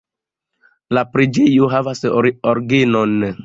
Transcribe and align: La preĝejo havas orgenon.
La 0.99 1.03
preĝejo 1.11 1.69
havas 1.77 2.03
orgenon. 2.55 3.17